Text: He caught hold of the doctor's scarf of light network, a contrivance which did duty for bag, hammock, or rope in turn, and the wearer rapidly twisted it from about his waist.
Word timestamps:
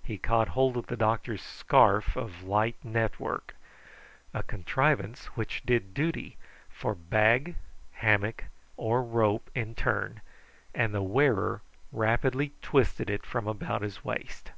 He 0.00 0.16
caught 0.16 0.50
hold 0.50 0.76
of 0.76 0.86
the 0.86 0.96
doctor's 0.96 1.42
scarf 1.42 2.14
of 2.16 2.44
light 2.44 2.76
network, 2.84 3.56
a 4.32 4.44
contrivance 4.44 5.24
which 5.36 5.64
did 5.66 5.92
duty 5.92 6.36
for 6.70 6.94
bag, 6.94 7.56
hammock, 7.94 8.44
or 8.76 9.02
rope 9.02 9.50
in 9.52 9.74
turn, 9.74 10.20
and 10.72 10.94
the 10.94 11.02
wearer 11.02 11.62
rapidly 11.90 12.52
twisted 12.62 13.10
it 13.10 13.26
from 13.26 13.48
about 13.48 13.82
his 13.82 14.04
waist. 14.04 14.52